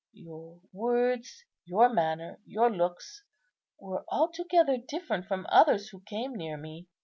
Your 0.13 0.59
words, 0.73 1.45
your 1.65 1.87
manner, 1.93 2.39
your 2.47 2.71
looks 2.71 3.23
were 3.79 4.03
altogether 4.09 4.77
different 4.77 5.27
from 5.27 5.45
others 5.49 5.89
who 5.89 5.99
came 6.01 6.35
near 6.35 6.57
me. 6.57 6.87